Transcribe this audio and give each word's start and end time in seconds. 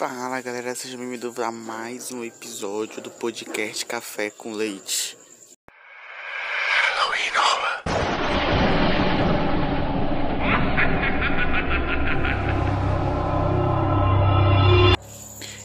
Fala 0.00 0.40
galera, 0.40 0.74
sejam 0.74 0.98
bem-vindos 0.98 1.38
a 1.38 1.52
mais 1.52 2.10
um 2.10 2.24
episódio 2.24 3.02
do 3.02 3.10
podcast 3.10 3.84
Café 3.84 4.30
com 4.30 4.54
Leite. 4.54 5.14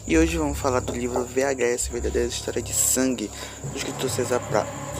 E 0.06 0.18
hoje 0.18 0.36
vamos 0.36 0.58
falar 0.58 0.80
do 0.80 0.92
livro 0.92 1.24
VHS 1.24 1.88
Verdadeira 1.88 2.28
História 2.28 2.60
de 2.60 2.74
Sangue, 2.74 3.30
do 3.72 3.78
escritor 3.78 4.10
César, 4.10 4.42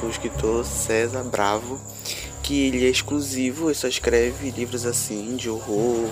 do 0.01 0.09
escritor 0.09 0.65
César 0.65 1.25
Bravo, 1.25 1.79
que 2.47 2.69
ele 2.69 2.87
é 2.87 2.89
exclusivo, 2.89 3.67
ele 3.67 3.75
só 3.75 3.89
escreve 3.89 4.53
livros 4.53 4.87
assim 4.87 5.35
de 5.35 5.51
horror, 5.51 6.09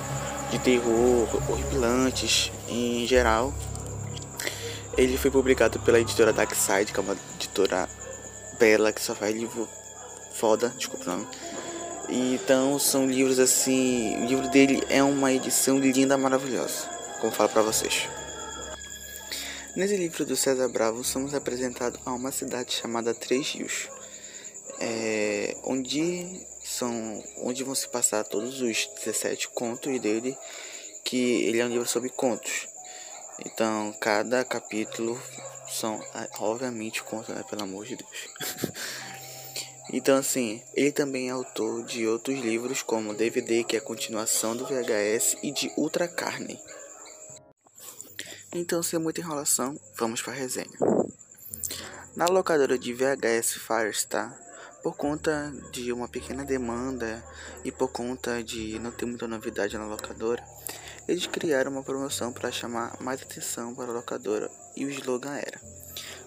de 0.51 0.59
terror, 0.59 1.29
horripilantes 1.48 2.51
em 2.69 3.07
geral. 3.07 3.55
Ele 4.98 5.16
foi 5.16 5.30
publicado 5.30 5.79
pela 5.79 6.01
editora 6.01 6.33
Darkside, 6.33 6.93
que 6.93 6.98
é 6.98 7.02
uma 7.02 7.16
editora 7.37 7.88
bela 8.59 8.93
que 8.93 9.01
só 9.01 9.15
faz 9.15 9.33
livro 9.33 9.69
foda, 10.34 10.74
desculpa 10.77 11.05
o 11.05 11.09
nome. 11.10 11.27
Então 12.09 12.80
são 12.80 13.07
livros 13.07 13.38
assim, 13.38 14.16
o 14.24 14.27
livro 14.27 14.51
dele 14.51 14.82
é 14.88 15.05
uma 15.05 15.32
edição 15.32 15.79
linda, 15.79 16.19
maravilhosa, 16.19 16.88
como 17.21 17.32
falo 17.32 17.48
para 17.48 17.62
vocês. 17.62 18.09
Nesse 19.77 19.96
livro 19.96 20.24
do 20.24 20.35
César 20.35 20.69
Bravo, 20.69 21.05
somos 21.05 21.32
apresentados 21.32 22.01
a 22.05 22.12
uma 22.12 22.32
cidade 22.32 22.73
chamada 22.73 23.15
Três 23.15 23.52
Rios, 23.52 23.88
é, 24.84 25.56
onde 25.65 26.47
são 26.62 27.24
onde 27.38 27.65
vão 27.65 27.74
se 27.74 27.88
passar 27.88 28.23
todos 28.23 28.61
os 28.61 28.87
17 28.87 29.48
contos 29.48 29.98
dele, 29.98 30.37
que 31.02 31.45
ele 31.45 31.59
é 31.59 31.65
um 31.65 31.69
livro 31.69 31.88
sobre 31.88 32.10
contos. 32.10 32.69
Então, 33.47 33.95
cada 33.98 34.45
capítulo 34.45 35.20
são, 35.69 36.01
ah, 36.12 36.29
obviamente, 36.38 37.02
contos, 37.02 37.35
né, 37.35 37.43
pelo 37.49 37.62
amor 37.62 37.87
de 37.87 37.96
Deus. 37.96 38.29
então, 39.90 40.16
assim, 40.18 40.62
ele 40.74 40.93
também 40.93 41.29
é 41.29 41.32
autor 41.32 41.85
de 41.85 42.07
outros 42.07 42.38
livros, 42.38 42.82
como 42.82 43.15
DVD, 43.15 43.65
que 43.65 43.77
é 43.77 43.79
a 43.79 43.82
continuação 43.82 44.55
do 44.55 44.66
VHS, 44.66 45.38
e 45.43 45.51
de 45.51 45.73
Ultra 45.77 46.07
Carne. 46.07 46.60
Então, 48.52 48.82
sem 48.82 49.01
muita 49.01 49.21
enrolação, 49.21 49.80
vamos 49.96 50.23
para 50.23 50.32
a 50.32 50.37
resenha. 50.37 50.79
Na 52.15 52.27
locadora 52.27 52.79
de 52.79 52.93
VHS 52.93 53.55
Firestar, 53.55 54.43
por 54.85 54.95
conta 54.95 55.51
de 55.73 55.90
uma 55.95 56.07
pequena 56.07 56.45
demanda 56.45 57.24
e 57.65 57.73
por 57.73 57.88
conta 57.88 58.45
de 58.45 58.79
não 58.79 58.90
ter 58.90 59.07
muita 59.07 59.27
novidade 59.27 59.79
na 59.79 59.87
locadora, 59.87 60.45
eles 61.09 61.27
criaram 61.27 61.73
uma 61.73 61.82
promoção 61.82 62.30
para 62.30 62.52
chamar 62.52 62.95
mais 63.01 63.23
atenção 63.23 63.74
para 63.74 63.90
a 63.90 63.95
locadora 63.95 64.50
e 64.77 64.84
o 64.84 64.91
slogan 64.91 65.37
era: 65.37 65.59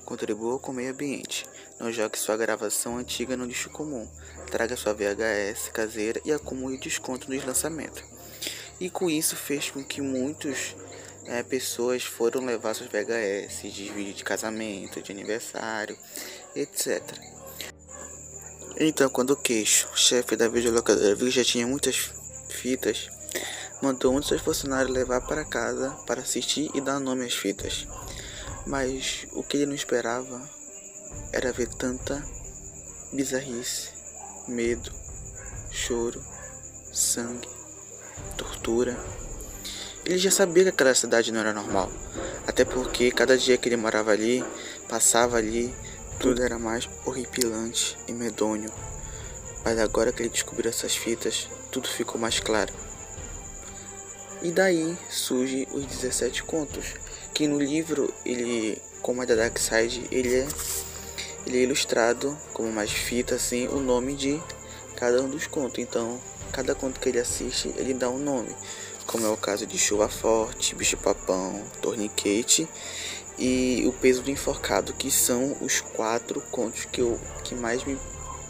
Contribua 0.03 0.57
com 0.57 0.71
o 0.71 0.75
meio 0.75 0.91
ambiente, 0.91 1.45
não 1.79 1.91
jogue 1.91 2.17
sua 2.17 2.35
gravação 2.35 2.97
antiga 2.97 3.37
no 3.37 3.45
lixo 3.45 3.69
comum, 3.69 4.09
traga 4.49 4.75
sua 4.75 4.91
VHS 4.91 5.69
caseira 5.71 6.19
e 6.25 6.33
acumule 6.33 6.79
desconto 6.79 7.29
nos 7.29 7.45
lançamentos. 7.45 8.03
E 8.79 8.89
com 8.89 9.07
isso 9.07 9.35
fez 9.35 9.69
com 9.69 9.83
que 9.83 10.01
muitos 10.01 10.75
é, 11.25 11.43
pessoas 11.43 12.03
foram 12.03 12.43
levar 12.43 12.73
seus 12.73 12.89
VHS 12.89 13.71
de 13.71 13.91
vídeo 13.91 14.15
de 14.15 14.23
casamento, 14.23 14.99
de 14.99 15.11
aniversário, 15.11 15.95
etc. 16.55 17.36
Então, 18.79 19.09
quando 19.09 19.31
o 19.31 19.35
queixo, 19.35 19.89
chefe 19.95 20.35
da 20.35 20.47
videolocadora, 20.47 21.15
viu 21.15 21.27
que 21.27 21.31
já 21.31 21.43
tinha 21.43 21.65
muitas 21.65 22.11
fitas, 22.47 23.09
mandou 23.81 24.15
um 24.15 24.19
de 24.19 24.27
seus 24.27 24.41
funcionários 24.41 24.93
levar 24.93 25.21
para 25.21 25.43
casa 25.43 25.89
para 26.05 26.21
assistir 26.21 26.69
e 26.75 26.79
dar 26.79 26.99
nome 26.99 27.25
às 27.25 27.33
fitas. 27.33 27.87
Mas 28.67 29.25
o 29.31 29.41
que 29.41 29.57
ele 29.57 29.65
não 29.65 29.73
esperava 29.73 30.47
era 31.33 31.51
ver 31.51 31.69
tanta 31.69 32.23
bizarrice, 33.11 33.89
medo, 34.47 34.91
choro, 35.71 36.23
sangue, 36.93 37.49
tortura 38.37 38.95
ele 40.07 40.17
já 40.17 40.31
sabia 40.31 40.63
que 40.63 40.69
aquela 40.69 40.95
cidade 40.95 41.33
não 41.33 41.41
era 41.41 41.51
normal, 41.51 41.91
até 42.47 42.63
porque 42.63 43.11
cada 43.11 43.37
dia 43.37 43.57
que 43.57 43.67
ele 43.67 43.75
morava 43.75 44.11
ali, 44.11 44.41
passava 44.87 45.35
ali, 45.35 45.75
tudo 46.19 46.43
era 46.43 46.57
mais 46.57 46.89
horripilante 47.05 47.97
e 48.07 48.11
medonho. 48.11 48.71
Mas 49.63 49.79
agora 49.79 50.11
que 50.11 50.21
ele 50.21 50.29
descobriu 50.29 50.69
essas 50.69 50.95
fitas, 50.95 51.47
tudo 51.71 51.87
ficou 51.87 52.19
mais 52.19 52.39
claro. 52.39 52.73
E 54.41 54.51
daí 54.51 54.97
surge 55.09 55.67
os 55.71 55.85
17 55.85 56.43
contos, 56.43 56.93
que 57.33 57.47
no 57.47 57.59
livro 57.59 58.13
ele, 58.25 58.81
como 59.01 59.23
é 59.23 59.25
da 59.25 59.35
Darkside, 59.35 60.07
ele 60.11 60.35
é 60.35 60.47
ele 61.45 61.59
é 61.59 61.63
ilustrado 61.63 62.37
como 62.51 62.69
mais 62.71 62.91
fita 62.91 63.35
assim 63.35 63.69
o 63.69 63.79
nome 63.79 64.15
de 64.15 64.41
cada 64.97 65.21
um 65.21 65.29
dos 65.29 65.47
contos. 65.47 65.79
Então, 65.79 66.19
cada 66.51 66.75
conto 66.75 66.99
que 66.99 67.07
ele 67.07 67.19
assiste, 67.19 67.73
ele 67.77 67.93
dá 67.93 68.09
um 68.09 68.19
nome 68.19 68.53
como 69.07 69.25
é 69.25 69.29
o 69.29 69.37
caso 69.37 69.65
de 69.65 69.77
Chuva 69.77 70.09
Forte, 70.09 70.75
Bicho-Papão, 70.75 71.63
Torniquete 71.81 72.67
e 73.39 73.83
O 73.87 73.93
Peso 73.93 74.21
do 74.21 74.29
Enforcado, 74.29 74.93
que 74.93 75.09
são 75.09 75.55
os 75.61 75.79
quatro 75.79 76.41
contos 76.51 76.85
que, 76.85 77.01
eu, 77.01 77.19
que 77.43 77.55
mais 77.55 77.83
me 77.85 77.97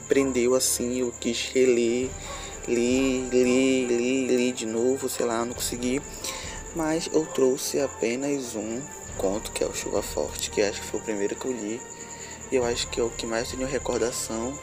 prendeu 0.07 0.55
assim, 0.55 0.99
eu 0.99 1.13
quis 1.19 1.49
reler, 1.53 2.09
li, 2.67 3.21
li, 3.29 3.85
li, 3.85 4.27
li 4.27 4.51
de 4.51 4.65
novo, 4.65 5.07
sei 5.07 5.25
lá, 5.25 5.45
não 5.45 5.53
consegui, 5.53 6.01
mas 6.75 7.07
eu 7.13 7.25
trouxe 7.27 7.79
apenas 7.79 8.55
um 8.55 8.81
conto, 9.17 9.51
que 9.51 9.63
é 9.63 9.67
o 9.67 9.75
Chuva 9.75 10.01
Forte, 10.01 10.49
que 10.49 10.61
acho 10.61 10.81
que 10.81 10.87
foi 10.87 10.99
o 10.99 11.03
primeiro 11.03 11.35
que 11.35 11.45
eu 11.45 11.51
li, 11.51 11.79
e 12.51 12.55
eu 12.55 12.65
acho 12.65 12.87
que 12.87 12.99
é 12.99 13.03
o 13.03 13.09
que 13.09 13.27
mais 13.27 13.51
tenho 13.51 13.67
recordação 13.67 14.57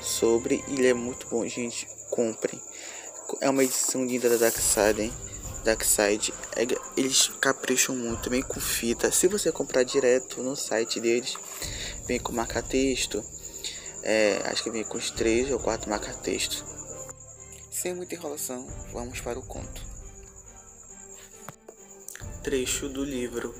sobre, 0.00 0.64
e 0.66 0.74
ele 0.74 0.88
é 0.88 0.94
muito 0.94 1.28
bom, 1.28 1.46
gente, 1.46 1.86
comprem. 2.10 2.60
É 3.40 3.50
uma 3.50 3.64
edição 3.64 4.04
linda 4.04 4.28
da 4.28 4.36
Dark 4.36 4.56
Side, 4.56 5.02
hein? 5.02 5.25
Darkside, 5.66 6.32
é, 6.54 6.64
eles 6.96 7.28
capricham 7.40 7.94
muito, 7.96 8.30
vem 8.30 8.40
com 8.40 8.60
fita. 8.60 9.10
Se 9.10 9.26
você 9.26 9.50
comprar 9.50 9.82
direto 9.82 10.40
no 10.40 10.54
site 10.54 11.00
deles, 11.00 11.36
vem 12.06 12.20
com 12.20 12.32
marca-texto. 12.32 13.22
É, 14.04 14.40
acho 14.44 14.62
que 14.62 14.70
vem 14.70 14.84
com 14.84 14.96
os 14.96 15.10
três 15.10 15.50
ou 15.50 15.58
quatro 15.58 15.90
marca-texto. 15.90 16.64
Sem 17.70 17.94
muita 17.94 18.14
enrolação, 18.14 18.64
vamos 18.92 19.20
para 19.20 19.38
o 19.38 19.42
conto. 19.42 19.82
Trecho 22.44 22.88
do 22.88 23.04
livro. 23.04 23.52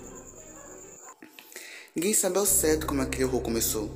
Ninguém 1.93 2.15
sabe 2.15 2.39
ao 2.39 2.47
certo 2.47 2.87
como 2.87 3.03
aquele 3.03 3.25
horror 3.25 3.43
começou. 3.43 3.91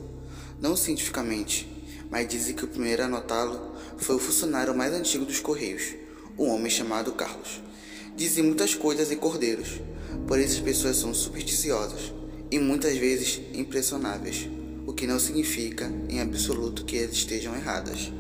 Não 0.59 0.75
cientificamente, 0.75 1.69
mas 2.11 2.27
dizem 2.29 2.57
que 2.57 2.65
o 2.65 2.69
primeiro 2.69 3.05
a 3.05 3.09
notá-lo 3.09 3.77
foi 3.99 4.17
o 4.17 4.19
funcionário 4.19 4.75
mais 4.75 4.93
antigo 4.93 5.25
dos 5.25 5.39
Correios, 5.39 5.95
um 6.37 6.49
homem 6.49 6.71
chamado 6.71 7.13
Carlos 7.13 7.71
dizem 8.17 8.45
muitas 8.45 8.75
coisas 8.75 9.11
em 9.11 9.17
cordeiros, 9.17 9.81
porém 10.27 10.45
essas 10.45 10.61
pessoas 10.61 10.97
são 10.97 11.15
supersticiosas 11.15 12.13
e 12.51 12.59
muitas 12.59 12.97
vezes 12.97 13.41
impressionáveis, 13.55 14.49
o 14.87 14.93
que 14.93 15.07
não 15.07 15.19
significa 15.19 15.91
em 16.09 16.21
absoluto 16.21 16.85
que 16.85 16.99
elas 16.99 17.13
estejam 17.13 17.55
erradas. 17.55 18.13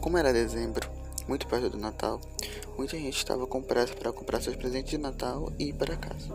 Como 0.00 0.18
era 0.18 0.32
dezembro, 0.32 0.90
muito 1.26 1.46
perto 1.46 1.70
do 1.70 1.78
Natal, 1.78 2.20
muita 2.76 2.98
gente 2.98 3.16
estava 3.16 3.46
com 3.46 3.62
pressa 3.62 3.94
para 3.94 4.12
comprar 4.12 4.42
seus 4.42 4.56
presentes 4.56 4.90
de 4.90 4.98
Natal 4.98 5.52
e 5.58 5.68
ir 5.68 5.72
para 5.72 5.96
casa. 5.96 6.28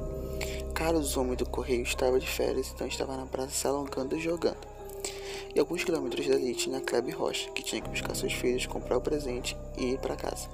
Carlos, 0.74 1.16
o 1.16 1.22
homem 1.22 1.36
do 1.36 1.46
correio, 1.46 1.84
estava 1.84 2.20
de 2.20 2.28
férias, 2.28 2.72
então 2.74 2.88
estava 2.88 3.18
na 3.18 3.26
praça 3.26 3.52
se 3.52 3.68
alongando 3.68 4.16
e 4.16 4.20
jogando. 4.20 4.79
E 5.54 5.60
alguns 5.60 5.84
quilômetros 5.84 6.28
dali 6.28 6.54
tinha 6.54 6.80
Kleber 6.80 7.18
Rocha, 7.18 7.50
que 7.52 7.64
tinha 7.64 7.82
que 7.82 7.90
buscar 7.90 8.16
seus 8.16 8.34
filhos, 8.34 8.66
comprar 8.66 8.98
o 8.98 9.02
presente 9.02 9.58
e 9.78 9.94
ir 9.94 10.00
para 10.00 10.16
casa. 10.16 10.48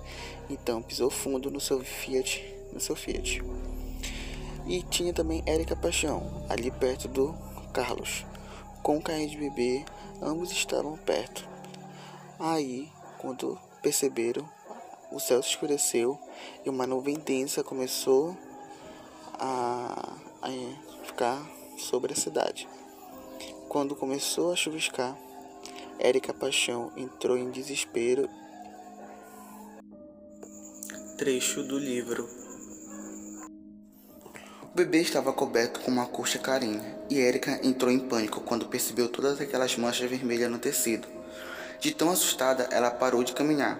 Então 0.50 0.82
pisou 0.82 1.10
fundo 1.10 1.52
no 1.52 1.60
seu 1.60 1.80
Fiat, 1.82 2.44
no 2.72 2.80
seu 2.80 2.96
Fiat. 2.96 3.42
E 4.66 4.82
tinha 4.84 5.14
também 5.14 5.44
Érica 5.46 5.76
Paixão, 5.76 6.46
ali 6.50 6.72
perto 6.72 7.08
do 7.08 7.36
Carlos. 7.74 8.26
Com 8.82 8.98
o 8.98 9.02
carrinho 9.02 9.30
de 9.30 9.38
bebê, 9.38 9.86
ambos 10.22 10.52
estavam 10.52 10.98
perto. 10.98 11.48
Aí, 12.40 12.90
quando 13.20 13.60
perceberam, 13.82 14.48
o 15.12 15.20
céu 15.20 15.42
se 15.42 15.50
escureceu 15.50 16.20
e 16.66 16.70
uma 16.70 16.88
nuvem 16.88 17.16
densa 17.16 17.64
começou 17.64 18.36
a, 19.40 20.14
a 20.42 20.50
ficar 21.06 21.46
sobre 21.78 22.14
a 22.14 22.16
cidade. 22.16 22.68
Quando 23.76 23.94
começou 23.94 24.54
a 24.54 24.56
chuviscar, 24.56 25.18
Érica 26.00 26.34
Paixão 26.34 26.94
entrou 26.96 27.38
em 27.38 27.52
desespero. 27.52 28.30
Trecho 31.18 31.62
do 31.62 31.78
livro. 31.78 32.26
O 34.64 34.74
bebê 34.74 35.02
estava 35.02 35.34
coberto 35.34 35.82
com 35.82 35.92
uma 35.92 36.06
coxa 36.06 36.40
carinha 36.40 36.98
e 37.10 37.20
Érica 37.20 37.60
entrou 37.68 37.92
em 37.92 38.00
pânico 38.00 38.40
quando 38.40 38.70
percebeu 38.70 39.10
todas 39.10 39.42
aquelas 39.42 39.76
manchas 39.76 40.10
vermelhas 40.10 40.50
no 40.50 40.58
tecido. 40.58 41.06
De 41.82 41.94
tão 41.94 42.10
assustada, 42.10 42.70
ela 42.72 42.90
parou 42.90 43.26
de 43.26 43.34
caminhar. 43.34 43.78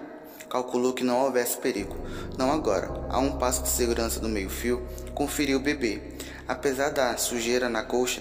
calculou 0.50 0.92
que 0.92 1.04
não 1.04 1.22
houvesse 1.22 1.56
perigo. 1.56 1.96
Não 2.36 2.52
agora. 2.52 2.88
A 3.08 3.18
um 3.18 3.38
passo 3.38 3.62
de 3.62 3.70
segurança 3.70 4.20
do 4.20 4.28
meio-fio, 4.28 4.86
conferiu 5.14 5.56
o 5.56 5.62
bebê. 5.62 6.02
Apesar 6.46 6.90
da 6.90 7.16
sujeira 7.16 7.70
na 7.70 7.82
coxa, 7.82 8.20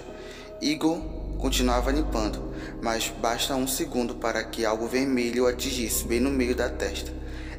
Igor 0.62 1.25
continuava 1.40 1.92
limpando, 1.92 2.54
mas 2.82 3.14
basta 3.22 3.56
um 3.56 3.68
segundo 3.68 4.16
para 4.16 4.44
que 4.44 4.66
algo 4.66 4.88
vermelho 4.88 5.44
o 5.44 5.48
atingisse 5.48 6.06
bem 6.06 6.20
no 6.20 6.30
meio 6.30 6.56
da 6.56 6.70
testa. 6.70 7.12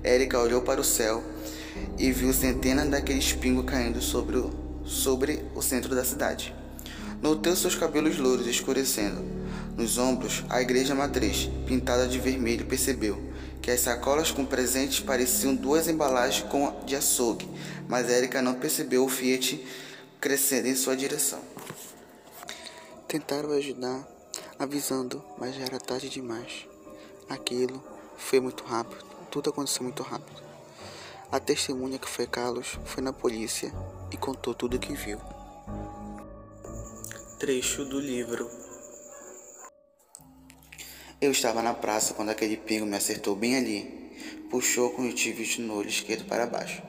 Érica 0.03 0.41
olhou 0.41 0.63
para 0.63 0.81
o 0.81 0.85
céu 0.85 1.23
e 1.99 2.11
viu 2.13 2.33
centenas 2.33 2.89
daqueles 2.89 3.33
pingos 3.33 3.65
caindo 3.65 4.01
sobre 4.01 4.37
o, 4.37 4.51
sobre 4.85 5.45
o 5.55 5.63
centro 5.63 5.95
da 5.95 6.05
cidade. 6.05 6.55
Notou 7.21 7.57
seus 7.57 7.75
cabelos 7.75 8.19
louros 8.19 8.47
escurecendo. 8.47 9.25
Nos 9.77 9.99
ombros, 9.99 10.45
a 10.49 10.61
igreja 10.63 10.95
matriz, 10.95 11.51
pintada 11.67 12.07
de 12.07 12.19
vermelho, 12.19 12.67
percebeu 12.67 13.21
que 13.61 13.71
as 13.71 13.81
sacolas 13.81 14.31
com 14.31 14.45
presentes 14.45 15.01
pareciam 15.01 15.55
duas 15.55 15.89
embalagens 15.89 16.47
de 16.87 16.95
açougue, 16.95 17.49
mas 17.89 18.09
Érica 18.09 18.41
não 18.41 18.55
percebeu 18.55 19.05
o 19.05 19.09
Fiat 19.09 19.61
crescendo 20.21 20.69
em 20.69 20.75
sua 20.75 20.97
direção. 20.97 21.41
Tentaram 23.09 23.51
ajudar, 23.53 24.07
avisando, 24.59 25.23
mas 25.39 25.55
já 25.55 25.65
era 25.65 25.79
tarde 25.79 26.09
demais. 26.09 26.67
Aquilo 27.29 27.83
foi 28.17 28.41
muito 28.41 28.65
rápido, 28.65 29.05
tudo 29.31 29.51
aconteceu 29.51 29.83
muito 29.83 30.03
rápido. 30.03 30.43
A 31.31 31.41
testemunha 31.41 31.99
que 31.99 32.09
foi 32.09 32.27
Carlos 32.27 32.79
foi 32.85 33.03
na 33.03 33.13
polícia 33.13 33.73
e 34.13 34.17
contou 34.17 34.55
tudo 34.55 34.77
o 34.77 34.81
que 34.81 34.95
viu. 34.95 35.19
Trecho 37.39 37.85
do 37.85 38.01
livro 38.01 38.49
eu 41.19 41.31
estava 41.31 41.63
na 41.63 41.73
praça 41.73 42.13
quando 42.13 42.29
aquele 42.29 42.59
pingo 42.59 42.85
me 42.85 42.95
acertou 42.95 43.35
bem 43.35 43.57
ali. 43.57 44.13
Puxou 44.51 44.91
com 44.91 44.97
o 44.97 45.05
conjuntivite 45.05 45.63
no 45.63 45.75
olho 45.75 45.89
esquerdo 45.89 46.27
para 46.27 46.47
baixo. 46.47 46.83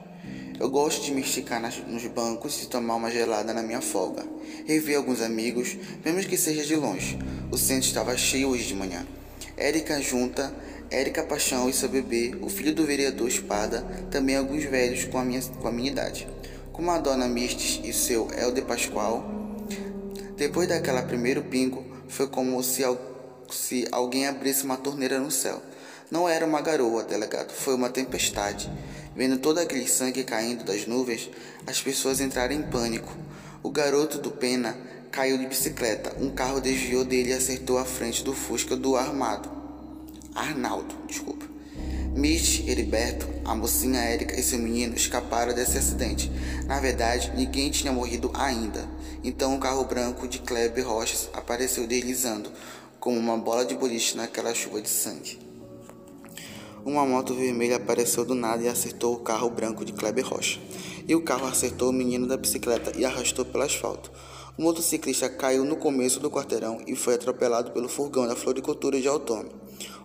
Eu 0.60 0.68
gosto 0.68 1.04
de 1.04 1.12
me 1.12 1.20
esticar 1.20 1.60
nas, 1.60 1.78
nos 1.86 2.04
bancos 2.06 2.60
e 2.64 2.66
tomar 2.66 2.96
uma 2.96 3.12
gelada 3.12 3.54
na 3.54 3.62
minha 3.62 3.80
folga. 3.80 4.24
Revi 4.66 4.92
alguns 4.92 5.20
amigos, 5.20 5.76
mesmo 6.04 6.28
que 6.28 6.36
seja 6.36 6.64
de 6.64 6.74
longe. 6.74 7.16
O 7.52 7.56
centro 7.56 7.86
estava 7.86 8.16
cheio 8.16 8.48
hoje 8.48 8.66
de 8.66 8.74
manhã. 8.74 9.06
Érica 9.56 10.00
Junta, 10.02 10.52
Érica 10.90 11.22
Paixão 11.22 11.68
e 11.68 11.72
seu 11.72 11.88
bebê, 11.88 12.36
o 12.42 12.48
filho 12.48 12.74
do 12.74 12.84
vereador 12.84 13.28
Espada, 13.28 13.82
também 14.10 14.34
alguns 14.34 14.64
velhos 14.64 15.04
com 15.04 15.18
a 15.18 15.24
minha, 15.24 15.40
com 15.40 15.68
a 15.68 15.72
minha 15.72 15.92
idade. 15.92 16.26
Como 16.72 16.90
a 16.90 16.98
dona 16.98 17.28
Mistes 17.28 17.80
e 17.84 17.92
seu 17.92 18.28
Helder 18.36 18.64
Pascoal. 18.64 19.24
Depois 20.36 20.68
daquela 20.68 21.02
primeiro 21.02 21.42
pingo, 21.42 21.84
foi 22.08 22.26
como 22.26 22.60
se 22.64 22.82
se 23.48 23.86
alguém 23.92 24.26
abrisse 24.26 24.64
uma 24.64 24.76
torneira 24.76 25.20
no 25.20 25.30
céu. 25.30 25.62
Não 26.10 26.28
era 26.28 26.44
uma 26.44 26.60
garoa, 26.60 27.04
delegado, 27.04 27.52
foi 27.52 27.74
uma 27.74 27.90
tempestade. 27.90 28.68
Vendo 29.18 29.36
todo 29.36 29.58
aquele 29.58 29.88
sangue 29.88 30.22
caindo 30.22 30.62
das 30.62 30.86
nuvens, 30.86 31.28
as 31.66 31.82
pessoas 31.82 32.20
entraram 32.20 32.54
em 32.54 32.62
pânico. 32.62 33.12
O 33.64 33.68
garoto 33.68 34.16
do 34.16 34.30
Pena 34.30 34.78
caiu 35.10 35.36
de 35.36 35.48
bicicleta. 35.48 36.14
Um 36.20 36.30
carro 36.30 36.60
desviou 36.60 37.04
dele 37.04 37.30
e 37.30 37.32
acertou 37.32 37.78
a 37.78 37.84
frente 37.84 38.22
do 38.22 38.32
Fusca 38.32 38.76
do 38.76 38.94
armado. 38.94 39.50
Arnaldo, 40.36 40.94
desculpa. 41.08 41.44
Mitch, 42.14 42.60
Heriberto, 42.68 43.26
a 43.44 43.56
mocinha 43.56 43.98
Érica 43.98 44.38
e 44.38 44.42
seu 44.42 44.60
menino 44.60 44.94
escaparam 44.94 45.52
desse 45.52 45.76
acidente. 45.76 46.30
Na 46.66 46.78
verdade, 46.78 47.32
ninguém 47.34 47.72
tinha 47.72 47.92
morrido 47.92 48.30
ainda. 48.34 48.88
Então 49.24 49.56
o 49.56 49.58
carro 49.58 49.82
branco 49.82 50.28
de 50.28 50.38
Kleber 50.38 50.86
Rochas 50.86 51.28
apareceu 51.32 51.88
deslizando, 51.88 52.52
como 53.00 53.18
uma 53.18 53.36
bola 53.36 53.64
de 53.64 53.74
boliche 53.74 54.16
naquela 54.16 54.54
chuva 54.54 54.80
de 54.80 54.88
sangue. 54.88 55.47
Uma 56.88 57.04
moto 57.04 57.34
vermelha 57.34 57.76
apareceu 57.76 58.24
do 58.24 58.34
nada 58.34 58.62
e 58.62 58.66
acertou 58.66 59.12
o 59.12 59.18
carro 59.18 59.50
branco 59.50 59.84
de 59.84 59.92
Kleber 59.92 60.26
Rocha. 60.26 60.58
E 61.06 61.14
o 61.14 61.20
carro 61.20 61.46
acertou 61.46 61.90
o 61.90 61.92
menino 61.92 62.26
da 62.26 62.34
bicicleta 62.34 62.98
e 62.98 63.04
arrastou 63.04 63.44
pelo 63.44 63.62
asfalto. 63.62 64.10
O 64.56 64.62
motociclista 64.62 65.28
caiu 65.28 65.66
no 65.66 65.76
começo 65.76 66.18
do 66.18 66.30
quarteirão 66.30 66.80
e 66.86 66.96
foi 66.96 67.16
atropelado 67.16 67.72
pelo 67.72 67.90
furgão 67.90 68.26
da 68.26 68.34
floricultura 68.34 68.98
de 68.98 69.06
outono. 69.06 69.50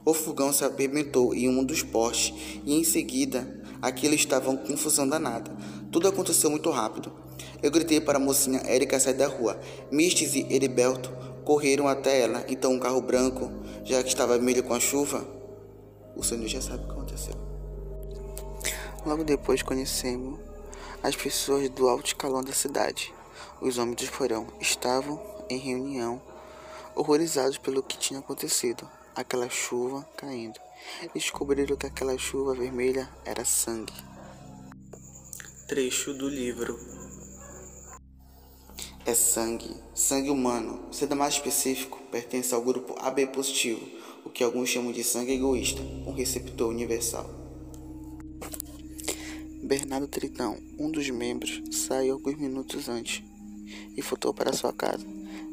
O 0.04 0.14
furgão 0.14 0.52
se 0.52 0.66
arrebentou 0.66 1.34
em 1.34 1.48
um 1.48 1.64
dos 1.64 1.82
postes 1.82 2.34
e 2.66 2.78
em 2.78 2.84
seguida 2.84 3.64
aquilo 3.82 4.14
estava 4.14 4.50
uma 4.50 4.60
confusão 4.60 5.08
danada. 5.08 5.56
Tudo 5.90 6.10
aconteceu 6.10 6.50
muito 6.50 6.70
rápido. 6.70 7.14
Eu 7.62 7.72
gritei 7.72 8.02
para 8.02 8.18
a 8.18 8.22
mocinha 8.22 8.62
Érica 8.66 9.00
sair 9.00 9.14
da 9.14 9.28
rua. 9.28 9.58
Mistes 9.90 10.36
e 10.36 10.46
Heriberto 10.54 11.14
correram 11.46 11.88
até 11.88 12.20
ela. 12.20 12.44
Então 12.50 12.74
um 12.74 12.80
carro 12.80 13.00
branco, 13.00 13.50
já 13.86 14.04
que 14.04 14.10
estava 14.10 14.34
vermelho 14.34 14.64
com 14.64 14.74
a 14.74 14.82
chuva, 14.82 15.26
o 16.16 16.24
senhor 16.24 16.48
já 16.48 16.62
sabe 16.62 16.84
o 16.84 16.88
que 16.88 16.92
aconteceu. 16.92 17.36
Logo 19.06 19.24
depois 19.24 19.62
conhecemos 19.62 20.40
as 21.02 21.16
pessoas 21.16 21.70
do 21.70 21.90
alto 21.90 22.08
escalão 22.08 22.44
da 22.44 22.54
cidade. 22.54 23.14
Os 23.60 23.78
homens 23.78 23.98
do 23.98 24.12
porão 24.12 24.48
estavam 24.62 25.22
em 25.50 25.58
reunião, 25.58 26.22
horrorizados 26.96 27.58
pelo 27.58 27.84
que 27.84 27.98
tinha 27.98 28.20
acontecido. 28.20 28.90
Aquela 29.16 29.50
chuva 29.50 30.08
caindo. 30.18 30.60
Descobriram 31.14 31.76
que 31.76 31.86
aquela 31.86 32.18
chuva 32.18 32.56
vermelha 32.56 33.10
era 33.26 33.46
sangue. 33.46 33.94
Trecho 35.68 36.14
do 36.14 36.28
livro 36.28 36.78
é 39.06 39.14
sangue, 39.14 39.76
sangue 39.94 40.30
humano. 40.30 40.88
Sendo 40.92 41.16
mais 41.16 41.34
específico, 41.34 42.00
pertence 42.12 42.54
ao 42.54 42.62
grupo 42.62 42.96
AB 43.00 43.28
positivo, 43.28 43.86
que 44.34 44.44
alguns 44.44 44.70
chamam 44.70 44.92
de 44.92 45.04
sangue 45.04 45.34
egoísta, 45.34 45.82
um 46.08 46.12
receptor 46.12 46.70
universal. 46.70 47.30
Bernardo 49.62 50.08
Tritão, 50.08 50.58
um 50.78 50.90
dos 50.90 51.10
membros, 51.10 51.62
saiu 51.72 52.16
alguns 52.16 52.38
minutos 52.38 52.90
antes 52.90 53.24
e 53.96 54.02
voltou 54.02 54.34
para 54.34 54.52
sua 54.52 54.74
casa. 54.74 55.06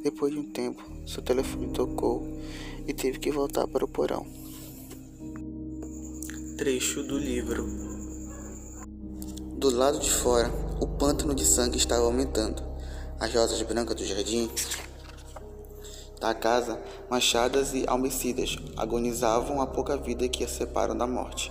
Depois 0.03 0.33
de 0.33 0.39
um 0.39 0.51
tempo, 0.51 0.83
seu 1.07 1.23
telefone 1.23 1.73
tocou 1.73 2.27
e 2.87 2.95
teve 2.95 3.19
que 3.19 3.31
voltar 3.31 3.67
para 3.69 3.85
o 3.85 3.89
porão. 3.89 4.27
Trecho 6.57 7.03
do 7.03 7.19
livro. 7.19 7.67
Do 9.57 9.71
lado 9.71 9.99
de 9.99 10.11
fora, 10.11 10.51
o 10.81 10.87
pântano 10.87 11.35
de 11.35 11.45
sangue 11.45 11.77
estava 11.77 12.05
aumentando. 12.05 12.63
As 13.19 13.33
rosas 13.35 13.61
brancas 13.63 13.95
do 13.95 14.05
jardim 14.05 14.51
da 16.21 16.35
casa, 16.35 16.81
machadas 17.09 17.73
e 17.73 17.85
almecidas, 17.87 18.57
agonizavam 18.77 19.61
a 19.61 19.67
pouca 19.67 19.97
vida 19.97 20.29
que 20.29 20.45
as 20.45 20.51
separam 20.51 20.97
da 20.97 21.07
morte. 21.07 21.51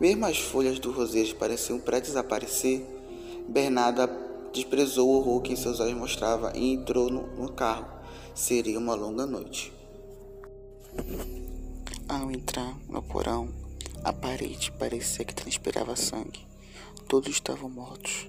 Mesmo 0.00 0.24
as 0.24 0.38
folhas 0.38 0.78
do 0.78 0.92
roseiro 0.92 1.34
pareciam 1.34 1.80
prestes 1.80 2.16
a 2.16 2.20
aparecer, 2.20 2.86
Bernarda 3.48 4.06
desprezou 4.52 5.08
o 5.08 5.16
horror 5.18 5.42
que 5.42 5.56
seus 5.56 5.80
olhos 5.80 5.98
mostrava 5.98 6.52
e 6.56 6.72
entrou 6.72 7.10
no, 7.10 7.26
no 7.36 7.52
carro. 7.52 7.86
Seria 8.34 8.78
uma 8.78 8.94
longa 8.94 9.26
noite. 9.26 9.72
Ao 12.08 12.30
entrar 12.30 12.76
no 12.88 13.02
porão, 13.02 13.48
a 14.04 14.12
parede 14.12 14.70
parecia 14.72 15.24
que 15.24 15.34
transpirava 15.34 15.96
sangue. 15.96 16.46
Todos 17.08 17.30
estavam 17.30 17.68
mortos. 17.68 18.28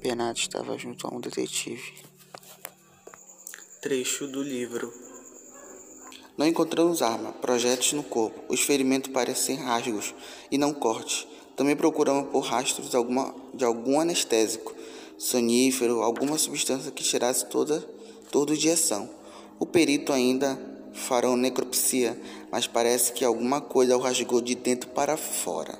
Bernardo 0.00 0.38
estava 0.38 0.78
junto 0.78 1.06
a 1.06 1.14
um 1.14 1.20
detetive. 1.20 1.92
Trecho 3.80 4.26
do 4.26 4.42
livro. 4.42 5.03
Não 6.36 6.46
encontramos 6.46 7.00
arma, 7.00 7.32
projetos 7.32 7.92
no 7.92 8.02
corpo. 8.02 8.42
Os 8.48 8.60
ferimentos 8.60 9.10
parecem 9.12 9.56
rasgos 9.56 10.14
e 10.50 10.58
não 10.58 10.74
cortes. 10.74 11.28
Também 11.54 11.76
procuramos 11.76 12.30
por 12.30 12.40
rastros 12.40 12.90
de, 12.90 12.96
alguma, 12.96 13.32
de 13.54 13.64
algum 13.64 14.00
anestésico, 14.00 14.74
sonífero, 15.16 16.02
alguma 16.02 16.36
substância 16.36 16.90
que 16.90 17.04
tirasse 17.04 17.46
toda, 17.46 17.80
toda 18.32 18.54
digestão. 18.54 19.08
O 19.60 19.66
perito 19.66 20.12
ainda 20.12 20.58
fará 20.92 21.34
necropsia, 21.36 22.20
mas 22.50 22.66
parece 22.66 23.12
que 23.12 23.24
alguma 23.24 23.60
coisa 23.60 23.96
o 23.96 24.00
rasgou 24.00 24.40
de 24.40 24.56
dentro 24.56 24.90
para 24.90 25.16
fora. 25.16 25.78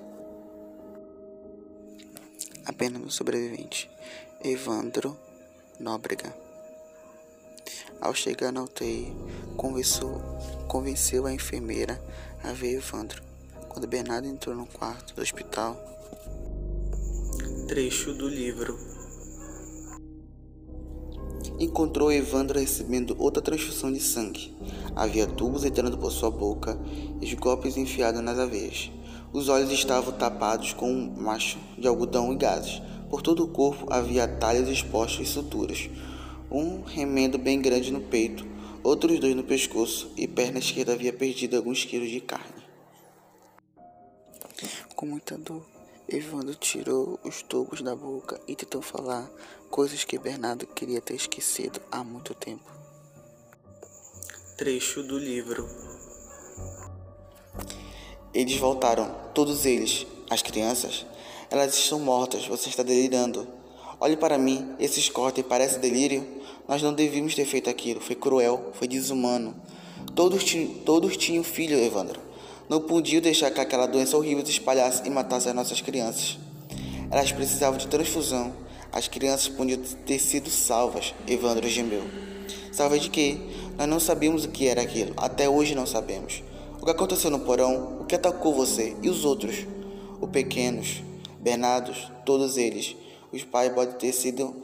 Apenas 2.65 3.03
um 3.03 3.11
sobrevivente, 3.11 3.91
Evandro 4.43 5.17
Nóbrega. 5.81 6.44
Ao 8.05 8.13
chegar 8.13 8.53
na 8.53 8.63
UTI, 8.63 9.17
conversou, 9.57 10.21
convenceu 10.69 11.25
a 11.25 11.33
enfermeira 11.33 11.99
a 12.43 12.53
ver 12.53 12.75
Evandro. 12.75 13.23
Quando 13.71 13.89
Bernardo 13.89 14.29
entrou 14.29 14.55
no 14.55 14.67
quarto 14.67 15.15
do 15.15 15.23
hospital. 15.23 15.75
Trecho 17.67 18.13
do 18.13 18.29
livro. 18.29 18.79
Encontrou 21.59 22.13
Evandro 22.13 22.61
recebendo 22.61 23.17
outra 23.19 23.43
transfusão 23.43 23.91
de 23.91 24.01
sangue. 24.01 24.55
Havia 24.95 25.27
tubos 25.27 25.65
entrando 25.65 25.97
por 25.97 26.13
sua 26.13 26.31
boca 26.31 26.79
e 27.23 27.25
os 27.25 27.33
golpes 27.33 27.79
enfiados 27.79 28.21
nas 28.21 28.39
aveias. 28.39 28.93
Os 29.33 29.49
olhos 29.49 29.73
estavam 29.73 30.13
tapados 30.13 30.75
com 30.75 30.93
um 30.93 31.23
macho 31.23 31.59
de 31.79 31.89
algodão 31.89 32.35
e 32.35 32.37
gases. 32.37 32.83
Por 33.09 33.23
todo 33.23 33.43
o 33.45 33.49
corpo 33.49 33.87
havia 33.91 34.29
talhas 34.29 34.69
expostos 34.69 35.27
e 35.27 35.33
suturas 35.33 35.89
um 36.55 36.83
remendo 36.83 37.37
bem 37.37 37.61
grande 37.61 37.93
no 37.93 38.01
peito, 38.01 38.47
outros 38.83 39.19
dois 39.19 39.35
no 39.35 39.43
pescoço, 39.43 40.13
e 40.17 40.29
perna 40.29 40.61
esquerda 40.61 40.93
havia 40.93 41.13
perdido 41.13 41.57
alguns 41.57 41.85
quilos 41.85 42.09
de 42.09 42.21
carne. 42.21 42.63
Com 44.95 45.07
muita 45.07 45.37
dor, 45.37 45.67
Evandro 46.09 46.55
tirou 46.55 47.19
os 47.25 47.43
tubos 47.43 47.83
da 47.83 47.97
boca 47.97 48.41
e 48.47 48.55
tentou 48.55 48.81
falar 48.81 49.29
coisas 49.69 50.05
que 50.05 50.17
Bernardo 50.17 50.67
queria 50.67 51.01
ter 51.01 51.15
esquecido 51.15 51.81
há 51.91 52.05
muito 52.05 52.33
tempo. 52.35 52.71
Trecho 54.57 55.03
do 55.03 55.19
livro. 55.19 55.69
Eles 58.33 58.57
voltaram, 58.57 59.13
todos 59.35 59.67
eles, 59.67 60.07
as 60.31 60.43
crianças. 60.43 61.05
Elas 61.51 61.75
estão 61.75 61.99
mortas, 61.99 62.47
você 62.47 62.69
está 62.69 62.85
delirando. 62.85 63.49
Olhe 63.99 64.17
para 64.17 64.37
mim, 64.37 64.75
esses 64.79 65.09
cortes 65.09 65.45
parecem 65.45 65.81
delírio. 65.81 66.44
Nós 66.67 66.83
não 66.83 66.95
devíamos 66.95 67.35
ter 67.35 67.45
feito 67.45 67.69
aquilo, 67.69 68.01
foi 68.01 68.17
cruel, 68.17 68.73
foi 68.75 68.89
desumano. 68.89 69.55
Todos, 70.15 70.45
todos 70.85 71.17
tinham 71.17 71.45
filho, 71.45 71.79
Evandro. 71.79 72.21
Não 72.69 72.81
podiam 72.81 73.21
deixar 73.21 73.51
que 73.51 73.61
aquela 73.61 73.87
doença 73.87 74.17
horrível 74.17 74.45
se 74.45 74.53
espalhasse 74.53 75.07
e 75.07 75.11
matasse 75.11 75.49
as 75.49 75.55
nossas 75.55 75.81
crianças. 75.81 76.39
Elas 77.11 77.31
precisavam 77.31 77.79
de 77.79 77.87
transfusão. 77.87 78.55
As 78.91 79.09
crianças 79.09 79.49
podiam 79.49 79.81
ter 80.07 80.19
sido 80.19 80.49
salvas, 80.49 81.15
Evandro 81.27 81.69
gemeu. 81.69 82.03
Salvas 82.73 83.03
de 83.03 83.11
quê? 83.11 83.39
Nós 83.77 83.87
não 83.87 84.01
sabíamos 84.01 84.45
o 84.45 84.49
que 84.49 84.67
era 84.67 84.81
aquilo. 84.81 85.13
Até 85.17 85.49
hoje 85.49 85.75
não 85.75 85.87
sabemos. 85.87 86.43
O 86.81 86.85
que 86.85 86.91
aconteceu 86.91 87.31
no 87.31 87.41
porão? 87.41 87.99
O 88.01 88.05
que 88.05 88.15
atacou 88.15 88.55
você? 88.55 88.97
E 89.03 89.11
os 89.11 89.25
outros? 89.25 89.67
Os 90.21 90.31
pequenos, 90.31 91.03
Bernardos, 91.41 92.11
todos 92.25 92.57
eles. 92.57 92.97
Os 93.33 93.45
pais 93.45 93.73
podem 93.73 93.95
ter 93.97 94.13
sido. 94.13 94.55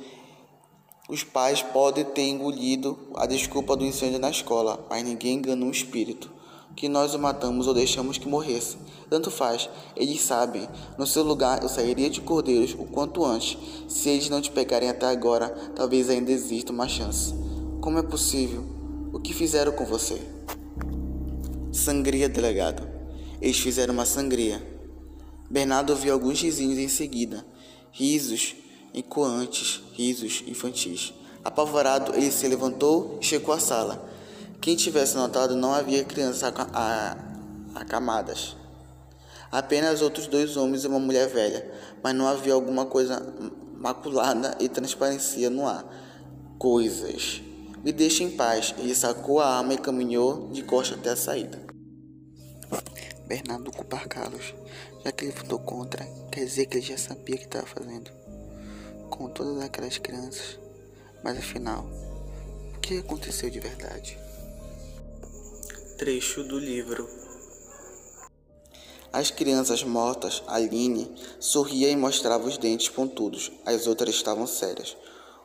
Os 1.10 1.24
pais 1.24 1.60
podem 1.60 2.04
ter 2.04 2.28
engolido 2.28 2.96
a 3.16 3.26
desculpa 3.26 3.74
do 3.76 3.84
incêndio 3.84 4.20
na 4.20 4.30
escola, 4.30 4.86
mas 4.88 5.02
ninguém 5.02 5.38
enganou 5.38 5.68
o 5.68 5.72
espírito 5.72 6.30
que 6.76 6.88
nós 6.88 7.14
o 7.14 7.18
matamos 7.18 7.66
ou 7.66 7.74
deixamos 7.74 8.16
que 8.16 8.28
morresse. 8.28 8.76
Tanto 9.08 9.28
faz, 9.28 9.68
eles 9.96 10.20
sabem. 10.20 10.68
No 10.96 11.06
seu 11.06 11.24
lugar, 11.24 11.62
eu 11.62 11.68
sairia 11.68 12.08
de 12.08 12.20
cordeiros 12.20 12.74
o 12.74 12.84
quanto 12.84 13.24
antes. 13.24 13.58
Se 13.88 14.08
eles 14.08 14.30
não 14.30 14.40
te 14.40 14.52
pegarem 14.52 14.88
até 14.88 15.06
agora, 15.06 15.48
talvez 15.74 16.08
ainda 16.08 16.30
exista 16.30 16.72
uma 16.72 16.86
chance. 16.86 17.34
Como 17.80 17.98
é 17.98 18.02
possível? 18.02 18.64
O 19.12 19.18
que 19.18 19.34
fizeram 19.34 19.72
com 19.72 19.84
você? 19.84 20.22
Sangria, 21.72 22.28
delegado. 22.28 22.88
Eles 23.42 23.58
fizeram 23.58 23.92
uma 23.94 24.06
sangria. 24.06 24.64
Bernardo 25.50 25.90
ouviu 25.90 26.12
alguns 26.12 26.40
risinhos 26.40 26.78
em 26.78 26.88
seguida. 26.88 27.44
Risos 27.90 28.54
encoantes, 28.94 29.82
risos 29.92 30.44
infantis. 30.46 31.12
Apavorado, 31.44 32.14
ele 32.14 32.30
se 32.30 32.46
levantou 32.46 33.18
e 33.20 33.24
chegou 33.24 33.54
à 33.54 33.58
sala. 33.58 34.08
Quem 34.60 34.76
tivesse 34.76 35.16
notado, 35.16 35.56
não 35.56 35.72
havia 35.72 36.04
crianças 36.04 36.52
acamadas. 37.74 38.56
Apenas 39.50 40.02
outros 40.02 40.26
dois 40.26 40.56
homens 40.56 40.84
e 40.84 40.86
uma 40.86 41.00
mulher 41.00 41.28
velha, 41.28 41.70
mas 42.02 42.14
não 42.14 42.26
havia 42.26 42.52
alguma 42.52 42.86
coisa 42.86 43.34
maculada 43.74 44.56
e 44.60 44.68
transparecia 44.68 45.48
no 45.48 45.66
ar. 45.66 45.84
Coisas. 46.58 47.40
Me 47.82 47.90
deixe 47.90 48.22
em 48.22 48.30
paz. 48.30 48.74
Ele 48.78 48.94
sacou 48.94 49.40
a 49.40 49.58
arma 49.58 49.72
e 49.72 49.78
caminhou 49.78 50.50
de 50.50 50.62
costa 50.62 50.94
até 50.94 51.10
a 51.10 51.16
saída. 51.16 51.58
Bernardo 53.26 53.72
culpar 53.72 54.06
Carlos, 54.08 54.54
já 55.04 55.10
que 55.10 55.24
ele 55.24 55.32
votou 55.32 55.58
contra, 55.60 56.04
quer 56.30 56.44
dizer 56.44 56.66
que 56.66 56.76
ele 56.76 56.86
já 56.86 56.98
sabia 56.98 57.36
o 57.36 57.38
que 57.38 57.44
estava 57.44 57.66
fazendo. 57.66 58.19
Com 59.10 59.28
todas 59.28 59.62
aquelas 59.62 59.98
crianças. 59.98 60.58
Mas 61.22 61.36
afinal, 61.36 61.84
o 62.74 62.80
que 62.80 62.98
aconteceu 62.98 63.50
de 63.50 63.60
verdade? 63.60 64.18
Trecho 65.98 66.42
do 66.42 66.58
livro. 66.58 67.06
As 69.12 69.30
crianças 69.30 69.82
mortas, 69.82 70.42
Aline, 70.46 71.12
sorria 71.38 71.90
e 71.90 71.96
mostrava 71.96 72.46
os 72.46 72.56
dentes 72.56 72.88
pontudos. 72.88 73.50
As 73.66 73.86
outras 73.86 74.14
estavam 74.14 74.46
sérias. 74.46 74.96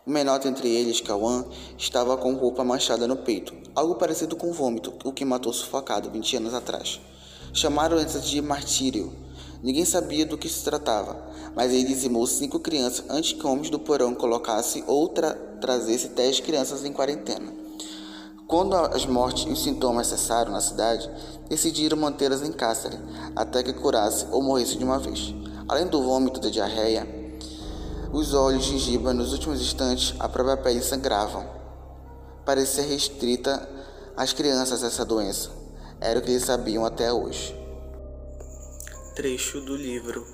O 0.06 0.12
menor 0.12 0.40
entre 0.46 0.70
eles, 0.70 1.02
Cauã, 1.02 1.44
estava 1.78 2.16
com 2.16 2.36
roupa 2.36 2.64
manchada 2.64 3.08
no 3.08 3.18
peito, 3.18 3.56
algo 3.74 3.96
parecido 3.96 4.36
com 4.36 4.54
vômito, 4.54 4.94
o 5.04 5.12
que 5.12 5.26
matou 5.26 5.52
sufocado 5.52 6.12
20 6.12 6.38
anos 6.38 6.54
atrás. 6.54 7.02
Chamaram 7.52 7.98
essa 7.98 8.20
de 8.20 8.40
martírio. 8.40 9.25
Ninguém 9.66 9.84
sabia 9.84 10.28
do 10.28 10.38
que 10.38 10.48
se 10.48 10.64
tratava, 10.64 11.18
mas 11.56 11.74
ele 11.74 11.86
dizimou 11.86 12.28
cinco 12.28 12.60
crianças 12.60 13.04
antes 13.10 13.34
que 13.34 13.48
homens 13.48 13.72
do 13.72 13.80
porão 13.80 14.14
colocassem 14.14 14.84
ou 14.86 15.10
tra 15.10 15.34
trazesse 15.60 16.10
dez 16.10 16.40
crianças 16.40 16.86
em 16.86 16.94
quarentena. 16.94 17.52
Quando 18.48 18.76
as 18.76 19.08
mortes 19.08 19.48
e 19.48 19.50
os 19.50 19.64
sintomas 19.64 20.06
cessaram 20.06 20.52
na 20.52 20.62
cidade, 20.62 21.10
decidiram 21.50 21.98
mantê-las 21.98 22.44
em 22.44 22.52
cárcere 22.52 22.96
até 23.36 23.64
que 23.64 23.74
curasse 23.74 24.28
ou 24.30 24.44
morresse 24.44 24.78
de 24.78 24.84
uma 24.84 25.00
vez. 25.00 25.34
Além 25.68 25.88
do 25.88 26.04
vômito 26.04 26.40
da 26.40 26.52
diarreia, 26.52 27.08
os 28.14 28.36
olhos, 28.36 28.66
gengiva, 28.66 29.16
nos 29.16 29.34
últimos 29.34 29.60
instantes, 29.60 30.14
a 30.20 30.30
própria 30.30 30.58
pele 30.58 30.84
sangravam. 30.84 31.44
Parecia 32.46 32.84
restrita 32.84 33.68
às 34.16 34.32
crianças 34.32 34.84
essa 34.84 35.04
doença. 35.04 35.50
Era 36.00 36.20
o 36.20 36.22
que 36.22 36.30
eles 36.30 36.44
sabiam 36.44 36.86
até 36.86 37.12
hoje. 37.12 37.65
Trecho 39.16 39.62
do 39.62 39.76
livro. 39.76 40.26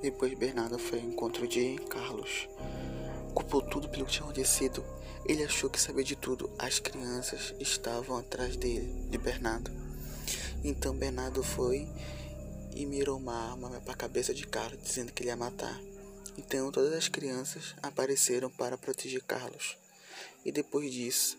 Depois 0.00 0.34
Bernardo 0.34 0.78
foi 0.78 1.00
ao 1.00 1.06
encontro 1.06 1.48
de 1.48 1.76
Carlos. 1.88 2.48
Culpou 3.34 3.62
tudo 3.62 3.88
pelo 3.88 4.04
que 4.04 4.12
tinha 4.12 4.24
acontecido 4.24 4.84
ele 5.24 5.44
achou 5.44 5.70
que 5.70 5.80
sabia 5.80 6.02
de 6.02 6.16
tudo. 6.16 6.50
As 6.58 6.80
crianças 6.80 7.54
estavam 7.60 8.16
atrás 8.16 8.56
dele, 8.56 8.92
de 9.08 9.18
Bernardo. 9.18 9.70
Então 10.64 10.96
Bernardo 10.96 11.42
foi 11.42 11.88
e 12.74 12.84
mirou 12.86 13.18
uma 13.18 13.50
arma 13.50 13.70
para 13.80 13.92
a 13.92 13.96
cabeça 13.96 14.34
de 14.34 14.46
Carlos, 14.46 14.82
dizendo 14.82 15.12
que 15.12 15.22
ele 15.22 15.30
ia 15.30 15.36
matar. 15.36 15.80
Então 16.36 16.72
todas 16.72 16.92
as 16.92 17.08
crianças 17.08 17.74
apareceram 17.82 18.50
para 18.50 18.76
proteger 18.76 19.22
Carlos. 19.22 19.76
E 20.44 20.50
depois 20.50 20.92
disso, 20.92 21.38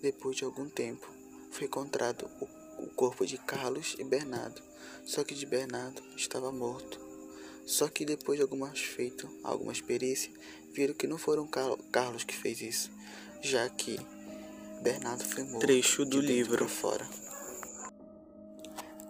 depois 0.00 0.36
de 0.36 0.44
algum 0.44 0.68
tempo, 0.68 1.08
foi 1.50 1.66
encontrado 1.66 2.30
o, 2.40 2.86
corpo 2.94 3.26
de 3.26 3.38
Carlos 3.38 3.96
e 3.98 4.04
Bernardo. 4.04 4.62
Só 5.04 5.22
que 5.24 5.34
de 5.34 5.46
Bernardo 5.46 6.02
estava 6.16 6.50
morto. 6.50 7.00
Só 7.64 7.88
que 7.88 8.04
depois 8.04 8.38
de 8.38 8.42
algumas 8.42 8.78
feito, 8.78 9.28
algumas 9.42 9.80
perícias, 9.80 10.32
viram 10.72 10.94
que 10.94 11.06
não 11.06 11.18
foram 11.18 11.48
Carlos 11.90 12.22
que 12.22 12.34
fez 12.34 12.60
isso, 12.60 12.90
já 13.42 13.68
que 13.68 13.98
Bernardo 14.82 15.24
foi 15.24 15.42
morto. 15.44 15.66
Trecho 15.66 16.04
do 16.04 16.20
livro 16.20 16.68
fora. 16.68 17.08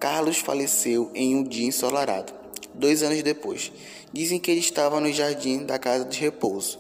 Carlos 0.00 0.38
faleceu 0.38 1.10
em 1.14 1.36
um 1.36 1.42
dia 1.42 1.66
ensolarado, 1.66 2.32
dois 2.74 3.02
anos 3.02 3.22
depois. 3.22 3.72
Dizem 4.12 4.38
que 4.38 4.50
ele 4.50 4.60
estava 4.60 5.00
no 5.00 5.12
jardim 5.12 5.66
da 5.66 5.78
casa 5.78 6.04
de 6.04 6.18
repouso, 6.18 6.78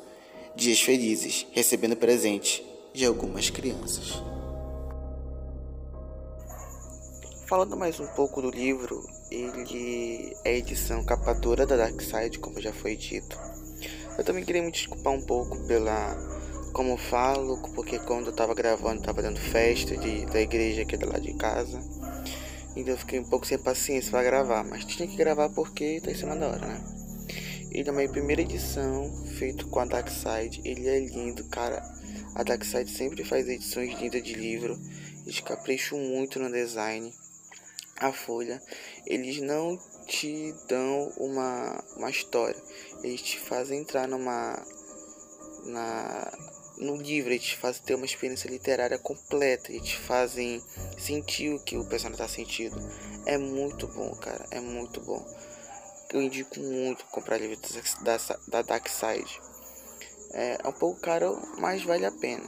dias 0.54 0.80
felizes, 0.80 1.46
recebendo 1.52 1.96
presente 1.96 2.64
de 2.94 3.04
algumas 3.04 3.50
crianças. 3.50 4.35
Falando 7.46 7.76
mais 7.76 8.00
um 8.00 8.06
pouco 8.08 8.42
do 8.42 8.50
livro, 8.50 9.08
ele 9.30 10.36
é 10.44 10.56
edição 10.56 11.04
capa 11.04 11.32
dura 11.32 11.64
da 11.64 11.76
Dark 11.76 12.00
Side, 12.00 12.40
como 12.40 12.60
já 12.60 12.72
foi 12.72 12.96
dito. 12.96 13.38
Eu 14.18 14.24
também 14.24 14.44
queria 14.44 14.62
me 14.62 14.72
desculpar 14.72 15.12
um 15.12 15.24
pouco 15.24 15.56
pela 15.64 16.16
como 16.72 16.96
falo, 16.96 17.62
porque 17.72 18.00
quando 18.00 18.26
eu 18.26 18.32
tava 18.32 18.52
gravando, 18.52 19.00
tava 19.00 19.22
dando 19.22 19.38
festa 19.38 19.96
de, 19.96 20.26
da 20.26 20.40
igreja 20.40 20.82
aqui 20.82 20.96
do 20.96 21.06
lado 21.06 21.20
de 21.20 21.34
casa. 21.34 21.80
Então 22.74 22.94
eu 22.94 22.98
fiquei 22.98 23.20
um 23.20 23.24
pouco 23.24 23.46
sem 23.46 23.56
paciência 23.56 24.10
para 24.10 24.24
gravar, 24.24 24.64
mas 24.64 24.84
tinha 24.84 25.06
que 25.06 25.16
gravar 25.16 25.48
porque 25.50 26.00
tá 26.00 26.10
em 26.10 26.16
cima 26.16 26.34
da 26.34 26.48
hora, 26.48 26.66
né? 26.66 26.84
Ele 27.70 27.88
é 27.88 27.92
minha 27.92 28.08
primeira 28.08 28.42
edição, 28.42 29.08
feito 29.38 29.68
com 29.68 29.78
a 29.78 29.84
Darkside. 29.84 30.62
Ele 30.64 30.88
é 30.88 30.98
lindo, 30.98 31.44
cara. 31.44 31.80
A 32.34 32.42
Darkside 32.42 32.90
sempre 32.90 33.22
faz 33.22 33.48
edições 33.48 33.96
lindas 34.00 34.24
de 34.24 34.34
livro. 34.34 34.76
Eles 35.24 35.38
capricham 35.38 35.96
muito 35.96 36.40
no 36.40 36.50
design. 36.50 37.12
A 37.98 38.12
folha, 38.12 38.62
eles 39.06 39.40
não 39.40 39.78
te 40.06 40.54
dão 40.68 41.12
uma, 41.16 41.82
uma 41.96 42.10
história, 42.10 42.60
eles 43.02 43.22
te 43.22 43.38
fazem 43.38 43.80
entrar 43.80 44.06
numa 44.06 44.62
na 45.64 46.30
no 46.78 46.96
livro. 46.96 47.32
Eles 47.32 47.44
te 47.44 47.56
fazem 47.56 47.82
ter 47.82 47.94
uma 47.94 48.04
experiência 48.04 48.50
literária 48.50 48.98
completa. 48.98 49.72
Eles 49.72 49.88
te 49.88 49.98
fazem 49.98 50.62
sentir 50.98 51.54
o 51.54 51.60
que 51.60 51.76
o 51.76 51.86
personagem 51.86 52.22
está 52.22 52.28
sentindo. 52.28 52.76
É 53.24 53.38
muito 53.38 53.88
bom 53.88 54.14
cara. 54.16 54.46
É 54.50 54.60
muito 54.60 55.00
bom. 55.00 55.26
Eu 56.12 56.22
indico 56.22 56.60
muito 56.60 57.04
comprar 57.06 57.38
livros 57.38 57.60
da, 58.02 58.18
da 58.48 58.62
Dark 58.62 58.88
Side 58.88 59.40
é, 60.32 60.58
é 60.62 60.68
um 60.68 60.72
pouco 60.72 61.00
caro 61.00 61.36
mas 61.58 61.82
vale 61.82 62.04
a 62.06 62.12
pena. 62.12 62.44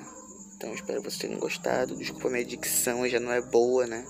Então 0.56 0.74
espero 0.74 1.00
que 1.00 1.10
vocês 1.10 1.22
tenham 1.22 1.38
gostado. 1.40 1.96
Desculpa 1.96 2.28
minha 2.28 2.44
dicção 2.44 3.08
já 3.08 3.18
não 3.18 3.32
é 3.32 3.40
boa 3.40 3.86
né 3.86 4.04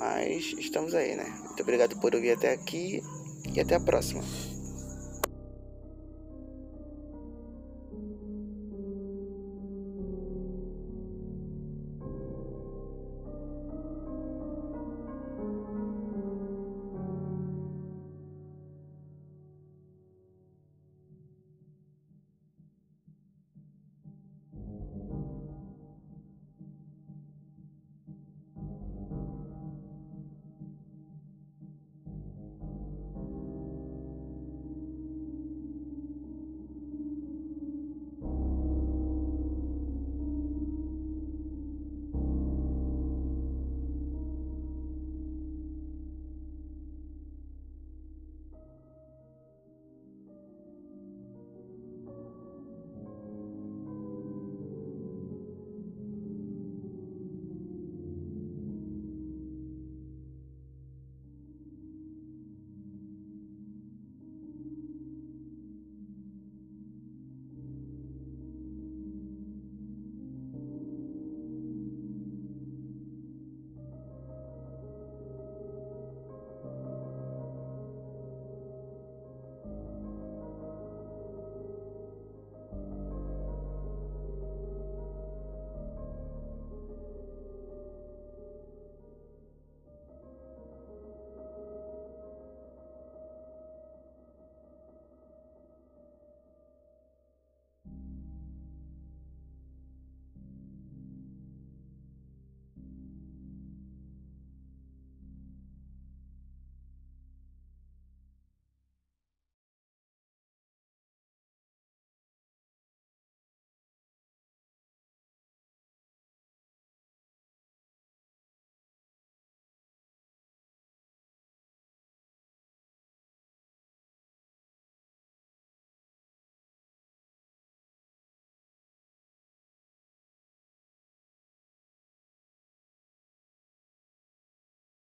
mas 0.00 0.54
estamos 0.58 0.94
aí 0.94 1.14
né? 1.14 1.26
Muito 1.44 1.62
obrigado 1.62 1.96
por 2.00 2.14
ouvir 2.14 2.32
até 2.32 2.52
aqui 2.52 3.02
e 3.54 3.60
até 3.60 3.76
a 3.76 3.80
próxima 3.80 4.22